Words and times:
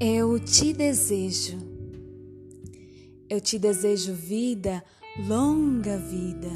Eu 0.00 0.38
te 0.38 0.72
desejo. 0.72 1.58
Eu 3.28 3.40
te 3.40 3.58
desejo 3.58 4.14
vida, 4.14 4.84
longa 5.26 5.96
vida. 5.96 6.48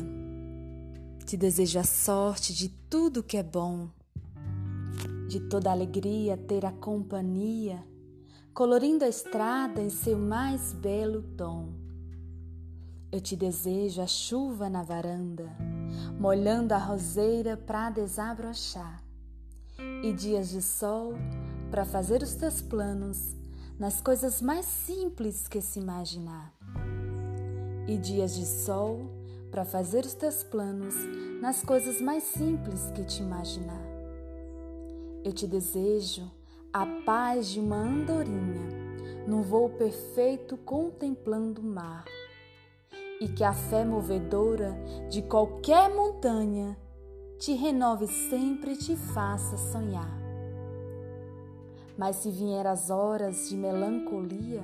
Te 1.26 1.36
desejo 1.36 1.80
a 1.80 1.82
sorte 1.82 2.54
de 2.54 2.68
tudo 2.68 3.20
que 3.20 3.36
é 3.36 3.43
bom, 3.43 3.89
de 5.29 5.40
toda 5.40 5.72
alegria 5.72 6.36
ter 6.36 6.64
a 6.64 6.70
companhia, 6.70 7.84
colorindo 8.54 9.04
a 9.04 9.08
estrada 9.08 9.82
em 9.82 9.90
seu 9.90 10.16
mais 10.16 10.72
belo 10.72 11.22
tom. 11.36 11.70
Eu 13.11 13.20
te 13.20 13.34
desejo 13.34 14.02
a 14.02 14.06
chuva 14.06 14.71
na 14.71 14.85
varanda, 14.85 15.50
molhando 16.16 16.74
a 16.74 16.79
roseira 16.79 17.57
para 17.57 17.90
desabrochar, 17.90 19.02
e 20.00 20.13
dias 20.13 20.50
de 20.50 20.63
sol 20.63 21.14
para 21.72 21.86
fazer 21.86 22.22
os 22.22 22.35
teus 22.35 22.61
planos 22.61 23.41
nas 23.82 24.00
coisas 24.00 24.41
mais 24.41 24.64
simples 24.64 25.49
que 25.49 25.61
se 25.61 25.81
imaginar, 25.81 26.54
e 27.89 27.99
dias 27.99 28.36
de 28.36 28.46
sol 28.46 29.11
para 29.50 29.64
fazer 29.64 30.05
os 30.05 30.14
teus 30.14 30.45
planos 30.45 30.95
nas 31.41 31.64
coisas 31.64 32.00
mais 32.00 32.22
simples 32.22 32.92
que 32.95 33.03
te 33.03 33.20
imaginar. 33.20 33.83
Eu 35.25 35.33
te 35.33 35.48
desejo 35.48 36.31
a 36.72 36.86
paz 37.05 37.48
de 37.48 37.58
uma 37.58 37.75
andorinha, 37.75 39.27
num 39.27 39.42
voo 39.42 39.69
perfeito 39.70 40.56
contemplando 40.58 41.61
o 41.61 41.64
mar 41.64 42.05
e 43.20 43.27
que 43.27 43.42
a 43.42 43.53
fé 43.53 43.84
movedora 43.84 44.77
de 45.11 45.22
qualquer 45.22 45.92
montanha 45.92 46.78
te 47.36 47.52
renove 47.55 48.06
sempre 48.06 48.74
e 48.74 48.77
te 48.77 48.94
faça 48.94 49.56
sonhar. 49.56 50.21
Mas 51.96 52.16
se 52.16 52.30
vier 52.30 52.66
as 52.66 52.90
horas 52.90 53.48
de 53.48 53.56
melancolia, 53.56 54.62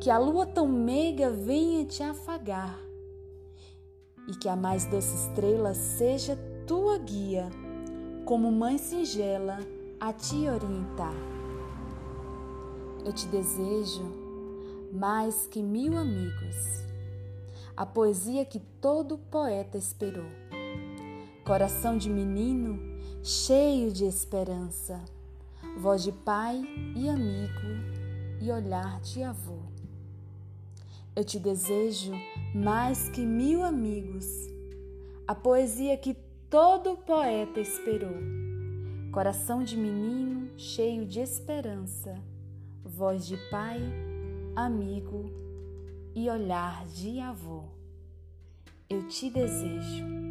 que 0.00 0.10
a 0.10 0.18
lua 0.18 0.46
tão 0.46 0.68
meiga 0.68 1.30
venha 1.30 1.84
te 1.84 2.02
afagar, 2.02 2.78
e 4.28 4.34
que 4.34 4.48
a 4.48 4.54
mais 4.54 4.84
doce 4.84 5.14
estrela 5.14 5.74
seja 5.74 6.38
tua 6.66 6.98
guia, 6.98 7.48
como 8.24 8.52
mãe 8.52 8.78
singela 8.78 9.58
a 9.98 10.12
te 10.12 10.48
orientar. 10.48 11.14
Eu 13.04 13.12
te 13.12 13.26
desejo 13.26 14.04
mais 14.92 15.46
que 15.46 15.62
mil 15.62 15.96
amigos 15.96 16.88
a 17.78 17.86
poesia 17.86 18.44
que 18.44 18.58
todo 18.58 19.16
poeta 19.16 19.78
esperou. 19.78 20.26
Coração 21.44 21.96
de 21.96 22.10
menino 22.10 22.76
cheio 23.22 23.92
de 23.92 24.04
esperança, 24.04 25.00
voz 25.78 26.02
de 26.02 26.12
pai 26.12 26.62
e 26.96 27.08
amigo 27.08 27.98
e 28.40 28.50
olhar 28.50 29.00
de 29.00 29.22
avô. 29.22 29.58
Eu 31.14 31.24
te 31.24 31.38
desejo 31.38 32.12
mais 32.54 33.08
que 33.08 33.20
mil 33.20 33.62
amigos, 33.62 34.26
a 35.26 35.34
poesia 35.34 35.96
que 35.96 36.14
todo 36.48 36.96
poeta 36.96 37.60
esperou. 37.60 38.16
Coração 39.12 39.64
de 39.64 39.76
menino 39.76 40.50
cheio 40.56 41.06
de 41.06 41.20
esperança, 41.20 42.14
voz 42.84 43.26
de 43.26 43.36
pai, 43.50 43.80
amigo 44.56 45.30
e 46.14 46.28
olhar 46.28 46.86
de 46.86 47.20
avô. 47.20 47.64
Eu 48.88 49.06
te 49.06 49.30
desejo. 49.30 50.27